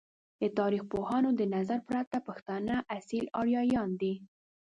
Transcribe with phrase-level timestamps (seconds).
[0.41, 4.13] د تاریخ پوهانو د نظر پرته، پښتانه اصیل آریایان دی!